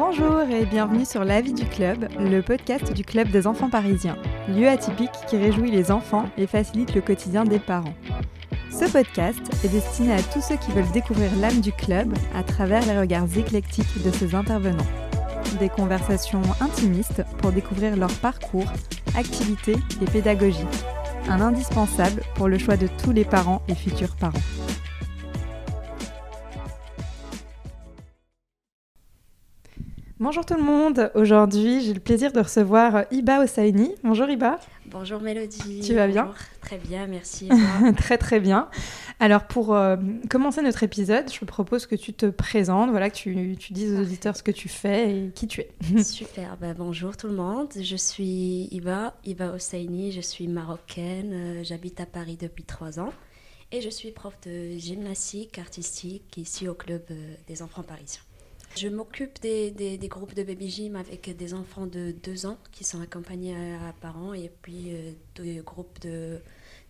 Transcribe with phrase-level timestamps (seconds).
[0.00, 4.16] Bonjour et bienvenue sur La vie du club, le podcast du club des enfants parisiens,
[4.48, 7.92] lieu atypique qui réjouit les enfants et facilite le quotidien des parents.
[8.70, 12.80] Ce podcast est destiné à tous ceux qui veulent découvrir l'âme du club à travers
[12.86, 14.86] les regards éclectiques de ses intervenants.
[15.58, 18.72] Des conversations intimistes pour découvrir leur parcours,
[19.14, 20.66] activités et pédagogie.
[21.28, 24.32] Un indispensable pour le choix de tous les parents et futurs parents.
[30.20, 33.94] Bonjour tout le monde, aujourd'hui j'ai le plaisir de recevoir Iba Osaini.
[34.04, 34.60] Bonjour Iba.
[34.84, 35.80] Bonjour Mélodie.
[35.80, 36.34] Tu vas bien?
[36.60, 37.48] Très bien, merci.
[37.96, 38.68] très très bien.
[39.18, 39.96] Alors pour euh,
[40.28, 44.02] commencer notre épisode, je propose que tu te présentes, voilà, que tu, tu dises aux
[44.02, 45.70] auditeurs ce que tu fais et qui tu es.
[46.02, 47.68] Super, bah, bonjour tout le monde.
[47.80, 53.14] Je suis Iba, Iba Osaini, je suis marocaine, euh, j'habite à Paris depuis trois ans
[53.72, 58.20] et je suis prof de gymnastique artistique ici au club euh, des enfants parisiens.
[58.76, 62.84] Je m'occupe des, des, groupes de baby gym avec des enfants de 2 ans qui
[62.84, 66.38] sont accompagnés à, parents et puis euh, des groupes de,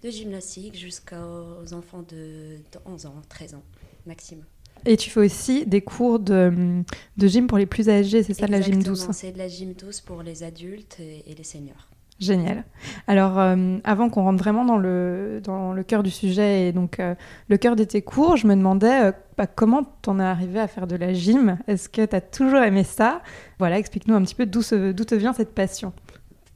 [0.03, 3.63] de gymnastique jusqu'aux enfants de, 11 ans, 13 ans
[4.07, 4.45] maximum.
[4.87, 6.83] Et tu fais aussi des cours de,
[7.17, 9.07] de gym pour les plus âgés, c'est ça de la gym douce?
[9.13, 11.89] C'est de la gym douce pour les adultes et les seniors.
[12.21, 12.65] Génial.
[13.07, 17.01] Alors, euh, avant qu'on rentre vraiment dans le, dans le cœur du sujet et donc
[17.01, 17.15] euh,
[17.49, 20.69] le cœur de tes cours, je me demandais euh, bah, comment t'en es arrivé à
[20.69, 21.59] faire de la gym?
[21.67, 23.23] Est-ce que tu as toujours aimé ça?
[23.59, 25.95] Voilà, explique-nous un petit peu d'où te vient cette passion.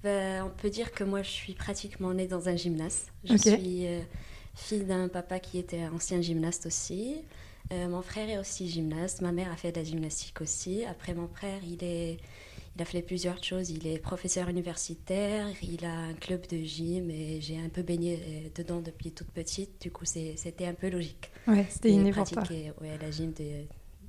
[0.02, 0.10] Bah,
[0.44, 3.06] on peut dire que moi, je suis pratiquement née dans un gymnase.
[3.24, 3.86] Je suis
[4.54, 7.22] fille d'un papa qui était ancien gymnaste aussi.
[7.72, 9.22] mon frère est aussi gymnaste.
[9.22, 10.84] Ma mère a fait de la gymnastique aussi.
[10.84, 12.18] Après, mon frère, il est
[12.76, 13.70] il a fait plusieurs choses.
[13.70, 18.20] Il est professeur universitaire, il a un club de gym et j'ai un peu baigné
[18.20, 19.80] euh, dedans depuis toute petite.
[19.80, 21.30] Du coup, c'était un peu logique.
[21.46, 22.24] Ouais, c'était innovant.
[22.24, 23.32] pratiqué ouais, la gym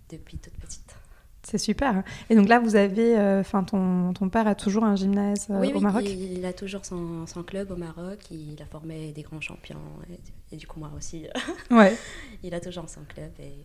[0.10, 0.96] depuis toute petite.
[1.44, 2.04] C'est super.
[2.32, 5.74] Et donc là, vous avez, euh, enfin, ton, ton, père a toujours un gymnase euh,
[5.76, 8.18] au Maroc il, il, a toujours son, son, club au Maroc.
[8.32, 9.78] Il a formé des grands champions
[10.52, 11.28] et, du coup moi aussi.
[11.70, 11.96] ouais.
[12.44, 13.64] il a toujours son club et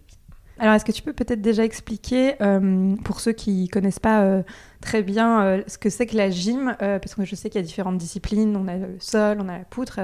[0.60, 4.20] alors, est-ce que tu peux peut-être déjà expliquer, euh, pour ceux qui ne connaissent pas
[4.24, 4.42] euh,
[4.82, 7.64] très bien euh, ce que c'est que la gym, parce que je sais qu'il y
[7.64, 10.00] a différentes disciplines, on a le sol, on a la poutre,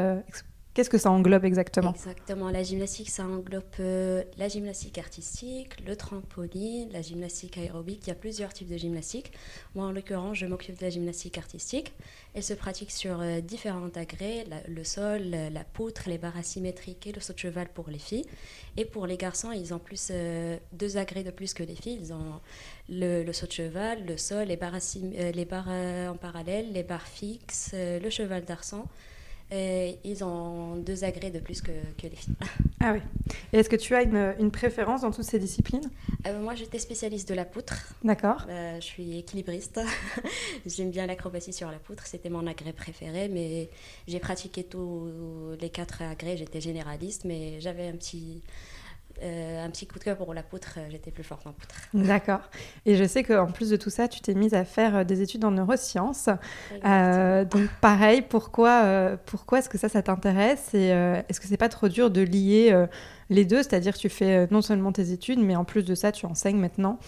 [0.77, 5.97] Qu'est-ce que ça englobe exactement Exactement, la gymnastique, ça englobe euh, la gymnastique artistique, le
[5.97, 8.01] trampoline, la gymnastique aérobique.
[8.03, 9.33] Il y a plusieurs types de gymnastique.
[9.75, 11.95] Moi, en l'occurrence, je m'occupe de la gymnastique artistique.
[12.35, 17.13] Elle se pratique sur euh, différents agrès, le sol, la poutre, les barres asymétriques et
[17.13, 18.27] le saut de cheval pour les filles.
[18.77, 22.01] Et pour les garçons, ils ont plus euh, deux agrès de plus que les filles.
[22.03, 22.39] Ils ont
[22.91, 25.71] le, saut de cheval, le sol, les barres, les barres
[26.11, 28.85] en parallèle, les barres fixes, le cheval d'arçon.
[29.51, 32.35] Et ils ont deux agrès de plus que, que les filles.
[32.79, 33.01] Ah oui.
[33.55, 35.91] Et est-ce que tu as une, une, préférence dans toutes ces disciplines?
[36.27, 37.95] Euh, Moi, j'étais spécialiste de la poutre.
[38.05, 38.45] D'accord.
[38.49, 39.81] Euh, je suis équilibriste.
[40.67, 42.07] J'aime bien l'acrobatie sur la poutre.
[42.07, 43.71] C'était mon agrès préféré, mais
[44.07, 45.09] j'ai pratiqué tous
[45.59, 46.37] les quatre agrès.
[46.37, 48.43] J'étais généraliste, mais j'avais un petit
[49.23, 51.75] un petit coup de cœur pour la poutre, euh, j'étais plus forte en poutre.
[51.95, 52.43] D'accord.
[52.85, 55.23] Et je sais qu'en plus de tout ça, tu t'es mise à faire euh, des
[55.23, 56.29] études en neurosciences.
[56.83, 61.89] donc pareil, pourquoi, pourquoi est-ce que ça, ça t'intéresse Et est-ce que c'est pas trop
[61.89, 62.87] dur de lier
[63.31, 63.63] les deux?
[63.63, 66.59] C'est-à-dire que tu fais non seulement tes études, mais en plus de ça, tu enseignes
[66.59, 66.99] maintenant?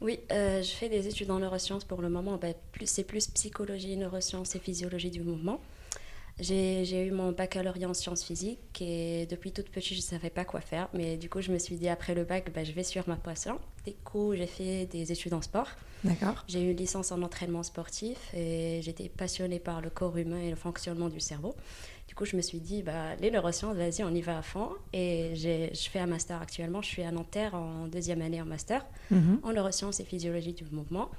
[0.00, 2.36] Oui, je fais des études en neurosciences pour le moment.
[2.36, 2.54] Ben,
[2.84, 5.60] c'est plus psychologie, neurosciences et physiologie du mouvement.
[6.38, 10.44] J'ai eu mon baccalauréat en sciences physiques et depuis toute petite, je ne savais pas
[10.44, 10.88] quoi faire.
[10.92, 13.16] Mais du coup, je me suis dit, après le bac, bah, je vais suivre ma
[13.16, 13.58] passion.
[13.86, 15.68] Du coup, j'ai fait des études en sport.
[16.04, 16.44] D'accord.
[16.46, 20.50] J'ai eu une licence en entraînement sportif et j'étais passionnée par le corps humain et
[20.50, 21.54] le fonctionnement du cerveau.
[22.06, 24.68] Du coup, je me suis dit, bah, les neurosciences, vas-y, on y va à fond.
[24.92, 26.82] Et je fais un master actuellement.
[26.82, 29.40] Je suis à Nanterre en deuxième année en master mhm.
[29.42, 31.10] en neurosciences et physiologie du mouvement.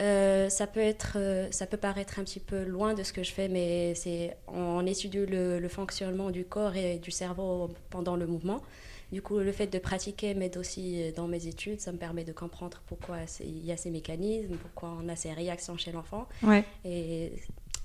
[0.00, 3.24] Euh, ça peut être, euh, ça peut paraître un petit peu loin de ce que
[3.24, 8.14] je fais, mais c'est on étudie le, le, fonctionnement du corps et du cerveau pendant
[8.14, 8.62] le mouvement.
[9.10, 11.80] Du coup, le fait de pratiquer m'aide aussi dans mes études.
[11.80, 15.32] Ça me permet de comprendre pourquoi il y a ces mécanismes, pourquoi on a ces
[15.32, 16.28] réactions chez l'enfant.
[16.42, 16.62] Ouais.
[16.84, 17.32] Et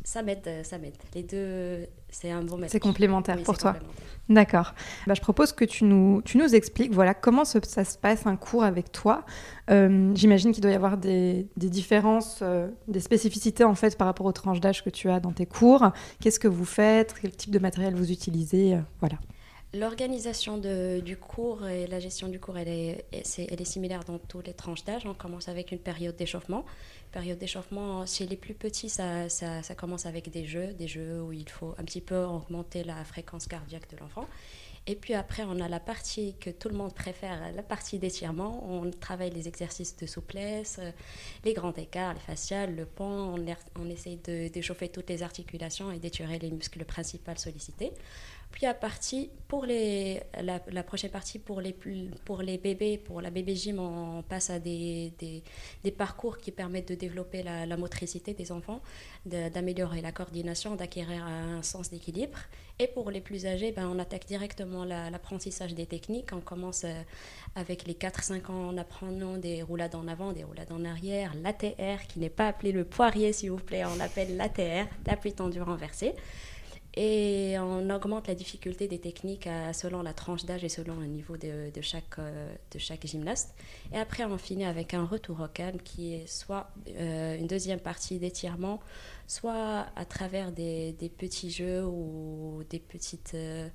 [0.04, 0.98] ça m'aide, ça m'aide.
[1.16, 3.76] Les deux, c'est un bon C'est complémentaire pour toi.
[4.30, 4.74] D'accord.
[5.06, 8.38] Bah, je propose que tu nous, tu nous expliques voilà, comment ça se passe un
[8.38, 9.26] cours avec toi.
[9.70, 14.08] Euh, j'imagine qu'il doit y avoir des, des différences, euh, des spécificités en fait par
[14.08, 15.92] rapport aux tranches d'âge que tu as dans tes cours.
[16.22, 17.16] Qu'est-ce que vous faites?
[17.22, 18.76] Quel type de matériel vous utilisez?
[18.76, 19.18] Euh, Voilà.
[19.76, 24.46] L'organisation du cours et la gestion du cours, elle est, elle est similaire dans toutes
[24.46, 25.02] les tranches d'âge.
[25.08, 26.64] On commence avec une période d'échauffement.
[27.14, 31.32] Période d'échauffement, chez les plus petits, ça, ça, commence avec des jeux, des jeux où
[31.32, 34.28] il faut un petit peu augmenter la fréquence cardiaque de l'enfant.
[34.86, 38.68] Et puis après, on a la partie que tout le monde préfère, la partie d'étirement.
[38.68, 40.92] On travaille les exercices de souplesse, euh,
[41.46, 43.06] les grands écarts, les faciales, le pont.
[43.06, 43.46] On,
[43.80, 47.94] on essaye d'échauffer toutes les articulations et d'étirer les muscles principaux sollicités.
[48.54, 51.76] Puis à partie, pour les, la, prochaine partie, pour les,
[52.24, 55.12] pour les bébés, pour la bébé gym, on passe à des,
[55.84, 58.82] des, parcours qui permettent de développer la, la motricité des enfants,
[59.26, 62.38] d'améliorer la coordination, d'acquérir un sens d'équilibre.
[62.78, 66.30] Et pour les plus âgés, ben, on attaque directement l'apprentissage des techniques.
[66.32, 67.02] On commence euh,
[67.56, 72.06] avec les 4-5 ans en apprenant des roulades en avant, des roulades en arrière, l'ATR,
[72.08, 76.14] qui n'est pas appelé le poirier s'il vous plaît, on l'appelle l'ATR, l'appui tendu renversé.
[76.96, 81.38] Et on augmente la difficulté des techniques selon la tranche d'âge et selon le niveau
[81.38, 83.56] de, de, chaque, euh, de chaque gymnaste.
[83.92, 87.80] Et après, on finit avec un retour au calme qui est soit euh, une deuxième
[87.80, 88.80] partie d'étirement,
[89.26, 93.68] soit à travers des, des, petits jeux ou des petites, euh,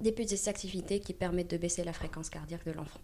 [0.00, 3.00] des petites activités qui permettent de baisser la fréquence cardiaque de l'enfant.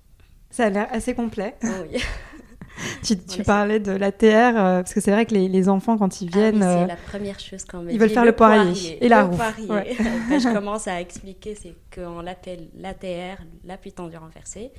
[0.51, 1.55] Ça a l'air assez complet.
[1.63, 2.03] Oui.
[3.03, 6.37] tu, parlais de l'ATR, euh, parce que c'est vrai que les, enfants, quand ils ah
[6.37, 6.61] viennent.
[6.61, 9.37] c'est euh, la première chose qu'on me Ils veulent faire le poirier, et la roue.
[9.37, 9.85] Ben,
[10.41, 14.73] je commence à expliquer, c'est qu'on l'appelle l'ATR, l'appui tendu renversé.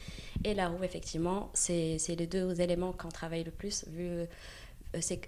[0.43, 4.25] Et la roue, effectivement, c'est les deux éléments qu'on travaille le plus, vu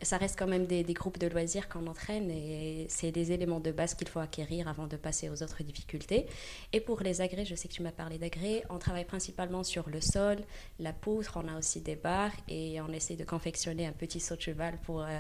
[0.02, 3.72] ça reste quand même des, groupes de loisirs qu'on entraîne et c'est des éléments de
[3.72, 6.26] base qu'il faut acquérir avant de passer aux autres difficultés.
[6.74, 9.90] Et pour les agrès, je sais que tu m'as parlé d'agrès, on travaille principalement sur
[9.90, 10.38] le sol,
[10.80, 14.36] la poutre, on a aussi des barres et on essaie de confectionner un petit saut
[14.36, 15.20] de cheval pour, euh,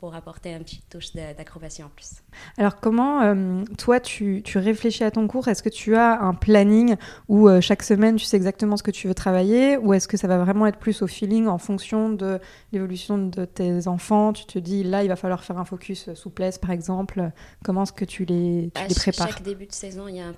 [0.00, 2.22] pour apporter un petit touche d'acrobatie en plus.
[2.56, 5.46] Alors comment euh, toi tu, tu, réfléchis à ton cours?
[5.48, 6.96] Est-ce que tu as un planning
[7.28, 9.76] où euh, chaque semaine tu sais exactement ce que tu veux travailler?
[9.76, 12.40] Ou est-ce que ça va vraiment être plus au feeling en fonction de
[12.72, 14.32] l'évolution de tes enfants?
[14.32, 17.30] Tu te dis là il va falloir faire un focus souplesse par exemple.
[17.62, 19.28] Comment est-ce que tu les, tu les prépares?
[19.28, 20.34] Chaque début de saison il y a un,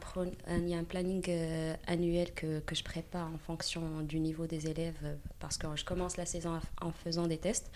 [0.58, 4.46] il y a un planning euh, annuel que, que, je prépare en fonction du niveau
[4.46, 7.70] des élèves parce que je commence la saison en faisant des tests.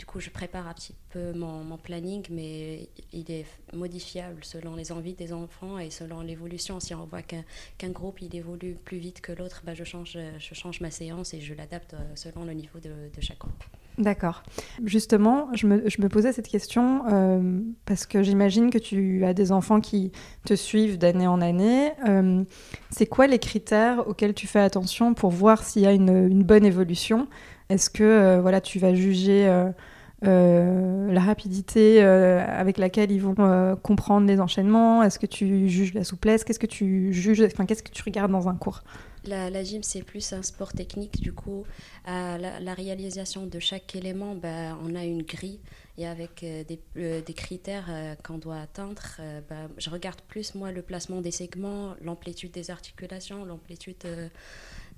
[0.00, 3.44] Du coup, je prépare un petit peu mon, planning, mais il est
[3.74, 6.80] modifiable selon les envies des enfants et selon l'évolution.
[6.80, 10.54] Si on voit qu'un groupe il évolue plus vite que l'autre, bah, je, change, je
[10.54, 13.62] change ma séance et je l'adapte euh, selon le niveau de, chaque groupe.
[13.98, 14.42] D'accord.
[14.86, 19.34] Justement, je me, je me, posais cette question euh, parce que j'imagine que tu as
[19.34, 20.12] des enfants qui
[20.46, 21.92] te suivent d'année en année.
[22.08, 22.42] Euh,
[22.88, 26.64] c'est quoi les critères auxquels tu fais attention pour voir s'il y a une bonne
[26.64, 27.28] évolution
[27.70, 29.48] Est-ce que voilà, tu vas juger
[30.26, 35.02] euh, la rapidité euh, avec laquelle ils vont euh, comprendre les enchaînements?
[35.02, 36.44] Est-ce que tu juges la souplesse?
[36.44, 38.82] Qu'est-ce que tu juges Enfin, qu'est-ce que tu regardes dans un cours?
[39.24, 41.20] La, gym, c'est plus un sport technique.
[41.20, 41.64] Du coup,
[42.06, 45.60] à la, réalisation de chaque élément, bah, on a une grille
[45.98, 49.02] et avec des, des, critères qu'on doit atteindre.
[49.50, 54.06] Bah, je regarde plus, moi, le placement des segments, l'amplitude des articulations, l'amplitude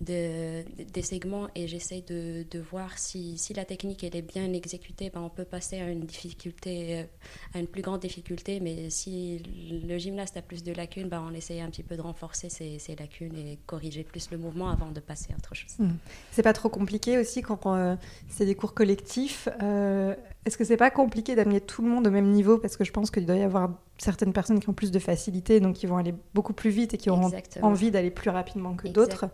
[0.03, 4.53] de, des segments et j'essaie de, de, voir si, si, la technique elle est bien
[4.53, 7.05] exécutée, ben on peut passer à une difficulté, euh,
[7.55, 11.35] à une plus grande difficulté, mais si le gymnaste a plus de lacunes, ben on
[11.35, 15.01] essaie un petit peu de renforcer ces, lacunes et corriger plus le mouvement avant de
[15.01, 15.75] passer à autre chose.
[15.79, 15.97] Hmm.
[16.33, 17.97] C'est pas trop compliqué aussi quand euh,
[18.29, 19.49] c'est des cours collectifs.
[19.63, 20.15] Euh,
[20.45, 22.59] est-ce que c'est pas compliqué d'amener tout le monde au même niveau?
[22.59, 25.61] Parce que je pense qu'il doit y avoir certaines personnes qui ont plus de facilité,
[25.61, 27.31] donc qui vont aller beaucoup plus vite et qui auront
[27.63, 29.27] envie d'aller plus rapidement que d'autres.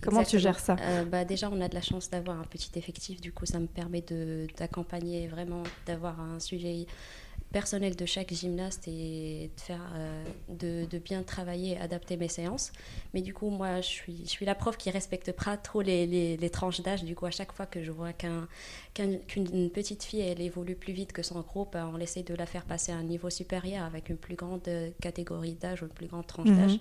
[0.00, 0.76] Comment tu gères ça?
[0.80, 3.58] Euh, bah Déjà, on a de la chance d'avoir un petit effectif, du coup, ça
[3.58, 4.04] me permet
[4.56, 6.86] d'accompagner vraiment, d'avoir un sujet
[7.52, 12.72] personnel de chaque gymnaste et de, faire, euh, de, de, bien travailler, adapter mes séances.
[13.14, 16.06] Mais du coup, moi, je suis, je suis la prof qui respecte pas trop les,
[16.36, 17.04] les, tranches d'âge.
[17.04, 21.12] Du coup, à chaque fois que je vois qu'une petite fille, elle évolue plus vite
[21.12, 24.16] que son groupe, on essaie de la faire passer à un niveau supérieur avec une
[24.16, 24.68] plus grande
[25.00, 26.56] catégorie d'âge ou une plus grande tranche mhm.
[26.56, 26.78] d'âge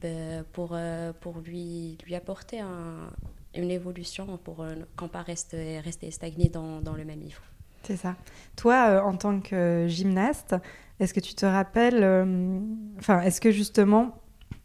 [0.00, 3.10] ben, pour, euh, pour lui, lui apporter un,
[3.54, 7.42] une évolution pour euh, qu'on pas rester, rester stagné dans, dans le même niveau.
[7.82, 8.16] C'est ça.
[8.56, 10.56] Toi, euh, en tant que gymnaste,
[11.00, 12.58] est-ce que tu te rappelles, euh,
[12.98, 14.18] enfin, est-ce que justement,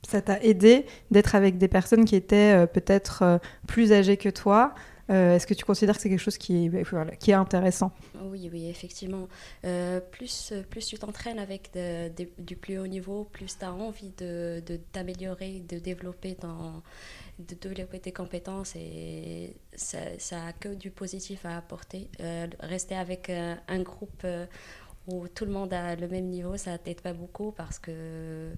[0.08, 4.74] ça t'a aidé d'être avec des personnes qui étaient euh, peut-être plus âgées que toi
[5.10, 7.91] Est-ce que tu considères que c'est quelque chose qui est, est intéressant?
[8.20, 9.27] Oui, oui, effectivement.
[10.12, 11.70] plus, plus tu t'entraînes avec
[12.39, 16.82] du plus haut niveau, plus tu as envie de, t'améliorer, de développer dans
[17.40, 22.10] de développer tes compétences et ça, ça a que du positif à apporter.
[22.20, 24.46] Euh, rester avec euh, un groupe euh,
[25.08, 28.52] où tout le monde a le même niveau, ça t'aide pas beaucoup parce que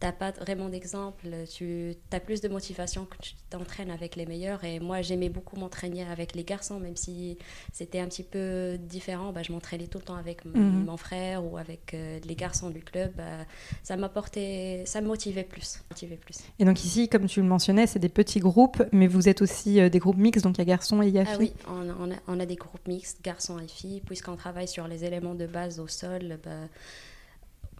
[0.00, 4.62] t'as pas vraiment d'exemple, tu as plus de motivation que tu t'entraînes avec les meilleurs.
[4.64, 7.38] Et moi, j'aimais beaucoup m'entraîner avec les garçons, même si
[7.72, 9.32] c'était un petit peu différent.
[9.32, 10.84] Bah, je m'entraînais tout le temps avec Mhm.
[10.84, 13.12] mon frère ou avec euh, les garçons du club.
[13.16, 13.46] Bah,
[13.82, 16.38] ça m'apportait, ça me motivait plus, motivait plus.
[16.58, 19.80] Et donc ici, comme tu le mentionnais, c'est des petits groupes, mais vous êtes aussi
[19.80, 21.38] euh, des groupes mixtes, donc il y a garçons et il y a Ah filles.
[21.38, 24.68] oui, on, a- on a, on a des groupes mixtes, garçons et filles, puisqu'on travaille
[24.68, 26.38] sur les éléments de base au sol.
[26.44, 26.50] bah,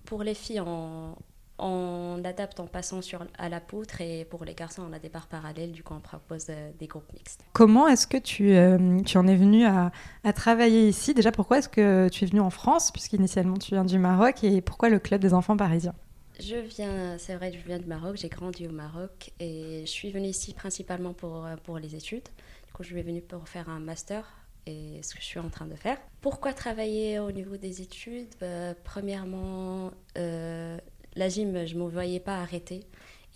[0.04, 1.16] pour les filles, on,
[1.58, 5.08] on adapte en passant sur, à la poutre, et pour les garçons, on a des
[5.08, 7.44] barres parallèles, du coup, on propose euh, des groupes mixtes.
[7.52, 9.92] Comment est-ce que tu, euh, tu en es venu à,
[10.25, 11.14] à travailler ici?
[11.14, 14.61] Déjà, pourquoi est-ce que tu es venu en France, puisqu'initialement tu viens du Maroc, et
[14.61, 15.94] pourquoi le club des enfants parisiens?
[16.40, 20.11] Je viens, c'est vrai, je viens du Maroc, j'ai grandi au Maroc, et je suis
[20.11, 22.25] venue ici principalement pour, euh, pour les études.
[22.66, 24.26] Du coup, je suis venue pour faire un master
[24.66, 25.99] et ce que je suis en train de faire.
[26.23, 28.34] Pourquoi travailler au niveau des études?
[28.40, 30.78] Bah, Premièrement, euh,
[31.16, 32.80] la gym, je ne me voyais pas arrêter.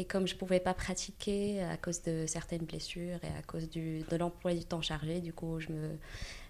[0.00, 3.68] Et comme je ne pouvais pas pratiquer à cause de certaines blessures et à cause
[3.68, 5.68] du, de l'emploi du temps chargé, du coup, je,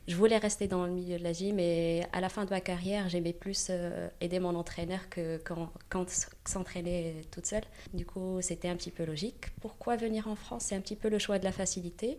[0.06, 1.58] je voulais rester dans le milieu de la gym.
[1.58, 5.72] Et à la fin de ma carrière, j'aimais plus euh, aider mon entraîneur que quand,
[5.88, 6.06] quand
[6.46, 7.64] s'entraîner toute seule.
[7.94, 9.46] Du coup, c'était un petit peu logique.
[9.62, 10.64] Pourquoi venir en France?
[10.66, 12.18] C'est un petit peu le choix de la facilité.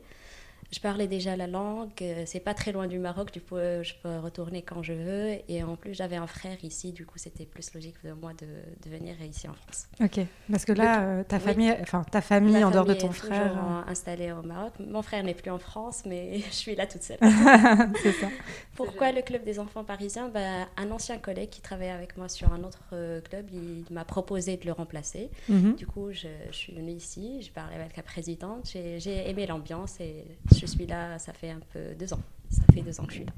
[0.71, 3.81] Je parlais déjà la langue, euh, c'est pas très loin du Maroc, du coup euh,
[3.81, 5.37] je peux retourner quand je veux.
[5.47, 8.45] Et en plus j'avais un frère ici, du coup c'était plus logique de moi de,
[8.45, 9.87] de venir ici en France.
[9.99, 10.19] Ok,
[10.51, 13.13] parce que là, euh, ta famille, enfin ta famille Ma en dehors de ton est
[13.13, 14.73] frère, installée au Maroc.
[14.79, 17.17] Mon frère n'est plus en France, mais je suis là toute seule.
[18.03, 18.27] c'est ça.
[18.75, 20.29] Pourquoi le club des enfants parisiens?
[20.29, 24.57] Bah, Un ancien collègue qui travaillait avec moi sur un autre club, il m'a proposé
[24.57, 25.31] de le remplacer.
[25.47, 25.75] Mhm.
[25.75, 29.99] Du coup, je, je suis venue ici, j'ai parlé avec la présidente, j'ai aimé l'ambiance
[29.99, 30.25] et
[30.58, 32.19] je suis là, ça fait un peu deux ans.
[32.49, 33.33] Ça fait deux ans que je suis là.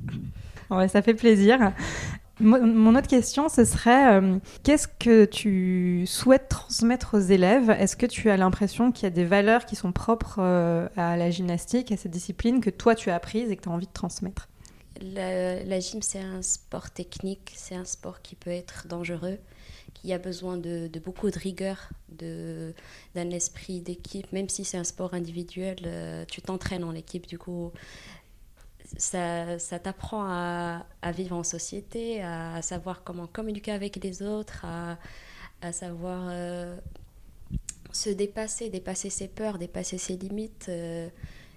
[0.78, 1.74] Ouais, ça fait plaisir.
[2.40, 7.70] Mo- Mon autre question, ce serait euh, qu'est-ce que tu souhaites transmettre aux élèves?
[7.72, 11.18] Est-ce que tu as l'impression qu'il y a des valeurs qui sont propres euh, à
[11.18, 13.88] la gymnastique, à cette discipline, que toi tu as apprises et que tu as envie
[13.88, 14.48] de transmettre?
[15.01, 19.38] La, la gym, c'est un sport technique, c'est un sport qui peut être dangereux,
[19.93, 24.31] qui a besoin de, beaucoup de rigueur, d'un esprit d'équipe.
[24.31, 27.71] Même si c'est un sport individuel, euh, tu t'entraînes en équipe, du coup,
[28.98, 34.98] ça, t'apprend à, vivre en société, à savoir comment communiquer avec les autres, à,
[35.62, 36.75] à savoir euh,
[37.91, 40.67] se dépasser, dépasser ses peurs, dépasser ses limites.
[40.69, 41.10] euh,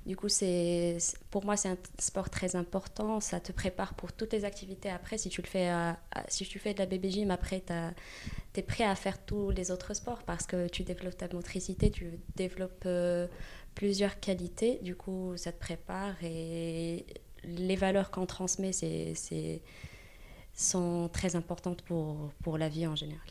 [0.06, 0.99] du coup, c'est,
[1.30, 3.20] pour moi, c'est un sport très important.
[3.20, 5.16] Ça te prépare pour toutes les activités après.
[5.18, 8.62] Si tu, le fais à- si tu fais de la bébé gym, après, tu es
[8.62, 12.84] prêt à faire tous les autres sports parce que tu développes ta motricité, tu développes
[12.87, 13.26] euh,
[13.75, 14.78] plusieurs qualités.
[14.82, 17.06] Du coup, ça te prépare et
[17.44, 19.62] les valeurs qu'on transmet c'est-
[20.54, 23.28] sont très importantes pour, pour la vie en général.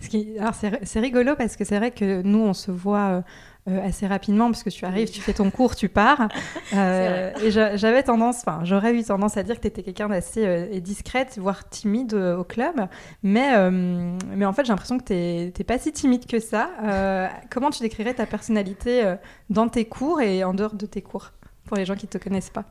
[0.00, 3.20] C'est rigolo parce que c'est vrai que nous on se voit euh,
[3.68, 6.28] euh, assez rapidement parce que tu arrives, tu fais ton cours, tu pars.
[6.74, 10.08] Euh, et j'a- j'avais tendance, enfin j'aurais eu tendance à dire que tu étais quelqu'un
[10.08, 12.74] d'assez euh, discrète, voire timide euh, au club.
[13.22, 16.70] Mais, mais en fait j'ai l'impression que tu n'es pas si timide que ça.
[17.50, 19.14] Comment tu décrirais ta personnalité
[19.48, 21.32] dans tes cours et en dehors de tes cours
[21.64, 22.64] pour les gens qui ne te connaissent pas?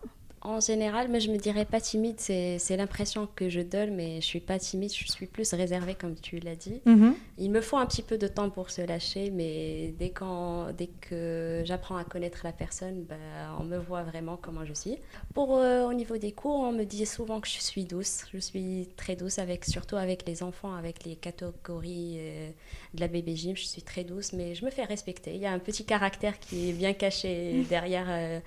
[0.45, 4.25] En général, mais je me dirais pas timide, c'est l'impression que je donne, mais je
[4.25, 6.81] suis pas timide, je suis plus réservée comme tu l'as dit.
[6.85, 7.15] Mhm.
[7.37, 10.87] Il me faut un petit peu de temps pour se lâcher, mais dès, quand, dès
[10.87, 13.15] que j'apprends à connaître la personne, bah,
[13.59, 14.97] on me voit vraiment comment je suis.
[15.33, 18.23] Pour euh, au niveau des cours, on me dit souvent que je suis douce.
[18.33, 22.49] Je suis très douce, avec, surtout avec les enfants, avec les catégories euh,
[22.93, 23.57] de la bébé gym.
[23.57, 25.35] Je suis très douce, mais je me fais respecter.
[25.35, 28.39] Il y a un petit caractère qui est bien caché derrière, euh,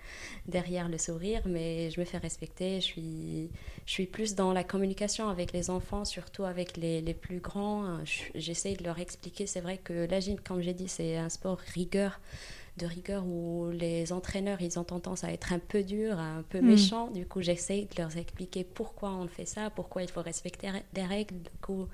[0.47, 2.81] derrière le sourire, mais je me fais respecter.
[2.81, 3.51] Je suis,
[3.89, 8.05] je suis plus dans la communication avec les enfants, surtout avec les, les plus grands.
[8.05, 9.47] Je- J'essaie de leur expliquer.
[9.47, 12.21] C'est vrai que la gym, comme j'ai dit, c'est un sport rigueur
[12.77, 16.61] de rigueur où les entraîneurs ils ont tendance à être un peu durs, un peu
[16.61, 16.67] Mm.
[16.67, 17.11] méchants.
[17.13, 21.05] Du coup, j'essaie de leur expliquer pourquoi on fait ça, pourquoi il faut respecter les
[21.07, 21.37] règles.
[21.39, 21.89] Du coup,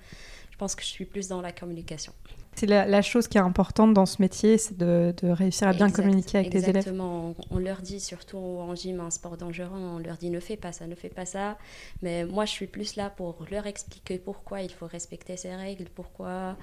[0.54, 2.12] je pense que je suis plus dans la communication.
[2.54, 5.72] C'est la, la chose qui est importante dans ce métier, c'est de, de réussir à
[5.72, 6.76] bien Exact- communiquer avec les élèves.
[6.76, 7.34] Exactement.
[7.50, 10.56] On, on leur dit, surtout en gym, un sport dangereux, on leur dit ne fais
[10.56, 11.58] pas ça, ne fais pas ça.
[12.02, 15.86] Mais moi, je suis plus là pour leur expliquer pourquoi il faut respecter ces règles,
[15.92, 16.56] pourquoi,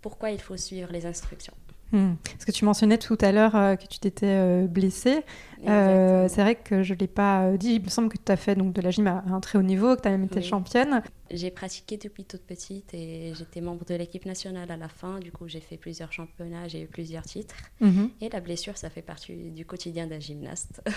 [0.00, 1.52] pourquoi il faut suivre les instructions.
[1.92, 2.14] Hmm.
[2.24, 5.22] Parce que tu mentionnais tout à l'heure euh, que tu t'étais euh, blessée.
[5.68, 7.74] Euh, c'est vrai que je ne l'ai pas dit.
[7.74, 9.62] Il me semble que tu as fait donc, de la gym à un très haut
[9.62, 10.44] niveau, que tu as même été Oui.
[10.44, 11.02] championne.
[11.30, 15.20] J'ai pratiqué depuis toute petite et j'étais membre de l'équipe nationale à la fin.
[15.20, 17.54] Du coup, j'ai fait plusieurs championnats, j'ai eu plusieurs titres.
[17.80, 18.10] Mhm.
[18.20, 20.82] Et la blessure, ça fait partie du quotidien d'un gymnaste.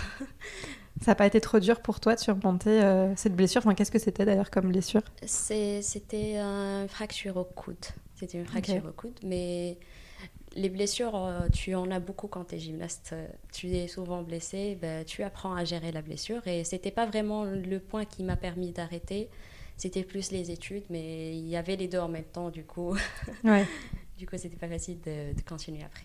[1.01, 2.81] Ça n'a pas été trop dur pour toi de surmonter
[3.15, 3.61] cette blessure?
[3.63, 5.01] Enfin, Qu'est-ce que c'était d'ailleurs comme blessure?
[5.25, 7.77] C'était une fracture au coude.
[8.15, 9.17] C'était une fracture au coude.
[9.23, 9.77] Mais
[10.55, 13.15] les blessures, euh, tu en as beaucoup quand tu es gymnaste.
[13.51, 16.45] Tu es souvent blessé, ben, tu apprends à gérer la blessure.
[16.47, 19.29] Et c'était pas vraiment le point qui m'a permis d'arrêter.
[19.77, 22.97] C'était plus les études, mais il y avait les deux en même temps, du coup.
[23.43, 23.65] Ouais.
[24.17, 26.03] du coup, c'était pas facile de, continuer après.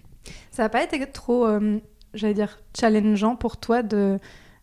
[0.51, 1.81] Ça n'a pas été trop, euh,
[2.15, 4.19] j'allais dire, challengeant pour toi de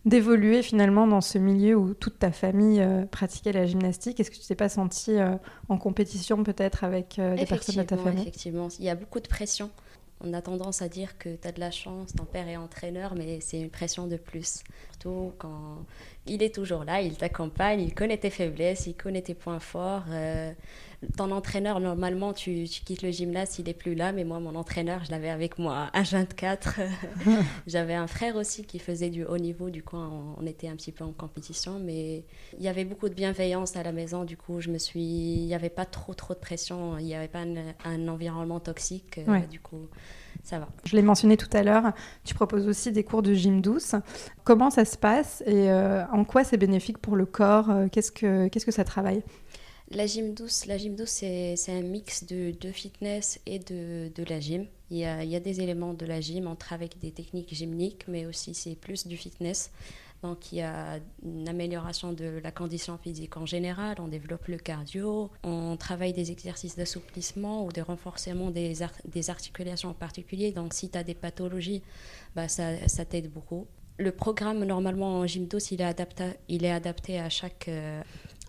[0.05, 4.35] d'évoluer finalement dans ce milieu où toute ta famille euh, pratiquait la gymnastique Est-ce que
[4.35, 5.35] tu t'es pas sentie euh,
[5.69, 8.21] en compétition peut-être avec euh, des personnes de ta famille?
[8.21, 9.69] Effectivement, il y a beaucoup de pression.
[10.23, 13.15] On a tendance à dire que tu as de la chance, ton père est entraîneur,
[13.15, 14.63] mais c'est une pression de plus.
[14.91, 15.83] Surtout quand
[16.27, 20.05] il est toujours là, il t'accompagne, il connaît tes faiblesses, il connaît tes points forts.
[21.17, 25.03] Ton entraîneur, normalement, tu, quittes le gymnase, il n'est plus là, mais moi, mon entraîneur,
[25.03, 26.79] je l'avais avec moi à 24.
[27.67, 30.91] J'avais un frère aussi qui faisait du haut niveau, du coup, on, était un petit
[30.91, 32.23] peu en compétition, mais
[32.55, 35.01] il y avait beaucoup de bienveillance à la maison, du coup, je me suis...
[35.01, 37.43] Il n'y avait pas trop, trop de pression, il n'y avait pas
[37.83, 39.87] un, environnement toxique, euh, du coup...
[40.43, 40.67] Ça va.
[40.85, 41.93] Je l'ai mentionné tout à l'heure,
[42.23, 43.95] tu proposes aussi des cours de gym douce.
[44.43, 48.11] Comment ça se passe et euh, en quoi c'est bénéfique pour le corps euh, Qu'est-ce
[48.11, 49.23] que Qu'est-ce que ça travaille?
[49.93, 54.23] La gym douce, la gym douce c'est, un mix de, de, fitness et de, de
[54.23, 54.65] la gym.
[54.89, 57.11] Il y, a, il y, a, des éléments de la gym, on travaille avec des
[57.11, 59.69] techniques gymniques, mais aussi c'est plus du fitness.
[60.23, 64.57] Donc il y a une amélioration de la condition physique en général, on développe le
[64.57, 68.81] cardio, on travaille des exercices d'assouplissement ou de renforcement des,
[69.29, 70.51] articulations en particulier.
[70.51, 71.81] Donc si tu as des pathologies,
[72.35, 73.67] bah, ça, t'aide beaucoup.
[73.97, 77.67] Le programme normalement en gym douce, il est adapté, il est adapté à chaque...
[77.67, 78.01] Euh,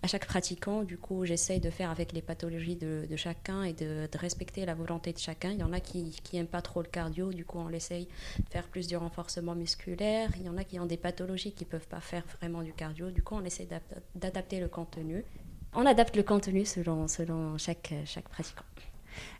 [0.03, 0.83] à chaque pratiquant.
[0.83, 5.13] Du coup, j'essaye de faire avec les pathologies de, chacun et de, respecter la volonté
[5.13, 5.51] de chacun.
[5.51, 8.07] Il y en a qui n'aiment pas trop le cardio, du coup, on essaye
[8.37, 10.29] de faire plus du renforcement musculaire.
[10.35, 12.73] Il y en a qui ont des pathologies qui ne peuvent pas faire vraiment du
[12.73, 13.09] cardio.
[13.09, 13.67] Du coup, on essaye
[14.13, 15.23] d'adapter le contenu.
[15.73, 18.65] On adapte le contenu selon, selon chaque, chaque pratiquant.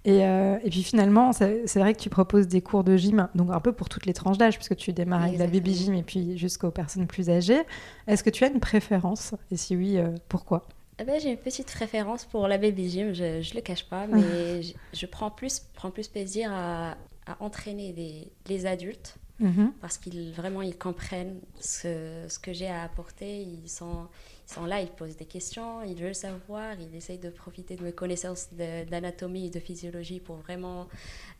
[0.07, 3.59] Euh, et, puis finalement, c'est vrai que tu proposes des cours de gym, donc un
[3.59, 6.37] peu pour toutes les tranches d'âge, puisque tu démarres avec la baby gym et puis
[6.37, 7.61] jusqu'aux personnes plus âgées.
[8.07, 9.33] Est-ce que tu as une préférence?
[9.51, 10.63] Et si oui, euh, pourquoi?
[10.99, 14.07] Eh ben, J'ai une petite préférence pour la baby gym, je ne le cache pas,
[14.07, 14.61] mais
[14.93, 16.97] je, prends, plus, prends plus plaisir à,
[17.39, 19.15] entraîner des, les adultes.
[19.39, 19.73] Mhm.
[19.81, 24.07] Parce qu'ils vraiment ils comprennent ce, ce que j'ai à apporter, ils sont,
[24.47, 27.83] ils sont là, ils posent des questions, ils veulent savoir, ils essayent de profiter de
[27.83, 30.87] mes connaissances d'anatomie et de physiologie pour vraiment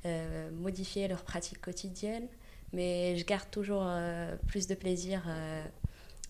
[0.05, 2.27] euh, modifier leur pratique quotidienne.
[2.73, 5.63] Mais je garde toujours euh, plus de plaisir euh,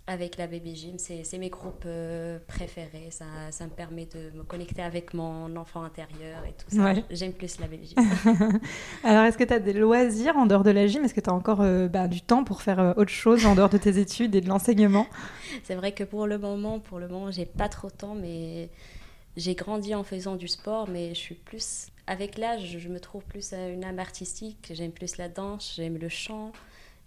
[0.05, 0.97] avec la Baby Gym.
[0.97, 3.09] C'est mes groupes euh, préférés.
[3.09, 6.93] Ça, ça, me permet de me connecter avec mon enfant intérieur et tout ça.
[7.09, 8.59] J'aime plus la Baby Gym.
[9.03, 11.05] Alors, est-ce que tu as des loisirs en dehors de la gym?
[11.05, 13.55] Est-ce que tu as encore euh, bah, du temps pour faire euh, autre chose en
[13.55, 15.07] dehors de tes études et de l'enseignement?
[15.63, 18.69] C'est vrai que pour le moment, pour le moment, j'ai pas trop de temps, mais
[19.37, 23.23] j'ai grandi en faisant du sport, mais je suis plus avec l'âge, je me trouve
[23.23, 24.71] plus à une âme artistique.
[24.73, 26.51] J'aime plus la danse, j'aime le chant.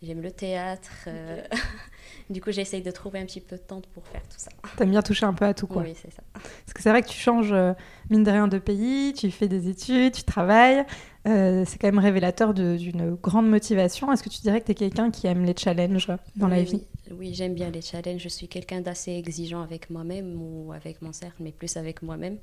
[0.03, 0.91] J'aime le théâtre.
[1.07, 1.43] Euh,
[2.31, 4.51] du coup, j'essaye de trouver un petit peu de temps pour faire tout ça.
[4.77, 5.83] T'aimes bien toucher un peu à tout, quoi.
[5.83, 6.23] Oui, c'est ça.
[6.35, 7.73] Parce que c'est vrai que tu changes, euh,
[8.11, 10.85] mine de rien, de pays, tu fais des études, tu travailles.
[11.27, 14.13] Euh, c'est quand même révélateur d'une grande motivation.
[14.13, 16.85] Est-ce que tu dirais que tu es quelqu'un qui aime les challenges dans la vie?
[17.11, 18.23] Oui, j'aime bien les challenges.
[18.23, 22.37] Je suis quelqu'un d'assez exigeant avec moi-même ou avec mon cercle, mais plus avec moi-même.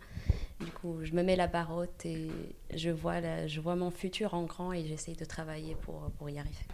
[0.60, 2.30] Du coup, je me mets la barre haute et
[2.74, 6.40] je vois, je vois mon futur en grand et j'essaye de travailler pour, pour y
[6.40, 6.66] arriver.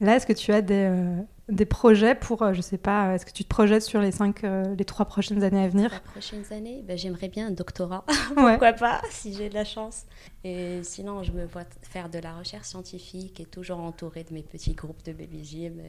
[0.00, 3.26] Là, est-ce que tu as des, euh, des projets pour, euh, je sais pas, est-ce
[3.26, 5.90] que tu te projettes sur les cinq, euh, les trois prochaines années à venir?
[5.90, 8.04] Les prochaines années, ben, j'aimerais bien un doctorat,
[8.36, 10.04] pourquoi pas, si j'ai de la chance.
[10.44, 14.42] Et sinon, je me vois faire de la recherche scientifique et toujours entourée de mes
[14.42, 15.82] petits groupes de baby gym.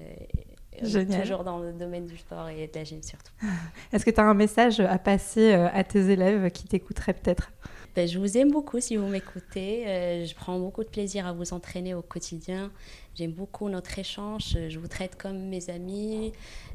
[0.82, 1.21] Génial.
[1.21, 3.34] Toujours dans le domaine du sport et de la gym surtout.
[3.91, 7.52] Est-ce que tu as un message à passer à tes élèves qui t'écouteraient peut-être?
[7.95, 10.23] Ben, je vous aime beaucoup si vous m'écoutez.
[10.25, 12.71] je prends beaucoup de plaisir à vous entraîner au quotidien.
[13.19, 14.58] J'aime beaucoup notre échange.
[14.69, 16.32] Je vous traite comme mes amis.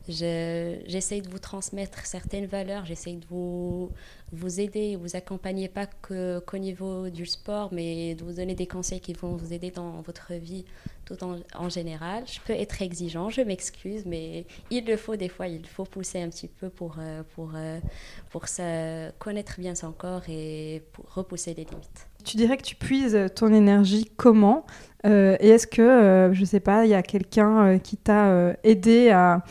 [0.06, 2.84] J'essaye de vous transmettre certaines valeurs.
[2.84, 3.90] J'essaye de vous,
[4.30, 9.00] vous aider, vous accompagner, pas qu'au niveau du sport, mais de vous donner des conseils
[9.00, 10.66] qui vont vous aider dans votre vie
[11.06, 12.24] tout en, en général.
[12.26, 15.48] Je peux être exigeant, je m'excuse, mais il le faut des fois.
[15.48, 17.80] Il faut pousser un petit peu pour, euh, pour, euh,
[18.28, 22.06] pour ça, connaître bien son corps et pour repousser les limites.
[22.24, 24.64] Tu dirais que tu puises ton énergie comment?
[25.06, 27.96] Euh, Et est-ce que, euh, je ne sais pas, il y a quelqu'un euh, qui
[27.96, 29.42] t'a aidé à,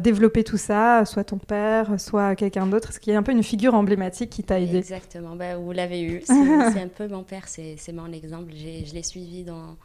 [0.00, 2.90] développer tout ça, soit ton père, soit quelqu'un d'autre?
[2.90, 4.76] Est-ce qu'il y a un peu une figure emblématique qui t'a aidé?
[4.76, 6.22] Exactement, bah, vous l'avez eu.
[6.26, 6.32] C'est
[6.82, 8.52] un peu mon père, c'est mon exemple.
[8.54, 9.76] Je l'ai suivi dans...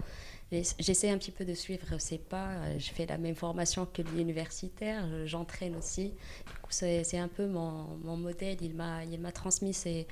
[0.51, 2.49] J'essaie un petit peu de suivre ses pas.
[2.77, 5.05] Je fais la même formation que l'universitaire.
[5.25, 6.13] J'entraîne aussi.
[6.69, 8.57] C'est un peu mon, mon modèle.
[8.61, 10.05] Il m'a transmis ses,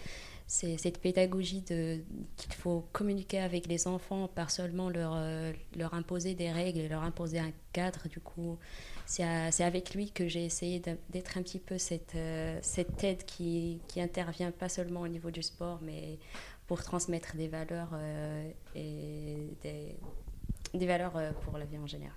[0.48, 6.36] c'est cette pédagogie qu'il faut communiquer avec les enfants, pas seulement leur, euh, leur imposer
[6.36, 8.08] des règles leur imposer un cadre.
[8.08, 8.58] Du coup,
[9.06, 10.80] c'est, avec lui que j'ai essayé
[11.10, 15.32] d'être un petit peu cette, euh, cette aide qui, qui intervient pas seulement au niveau
[15.32, 16.20] du sport, mais
[16.68, 19.96] pour transmettre des valeurs euh, et des,
[20.74, 22.16] des valeurs pour la vie en général.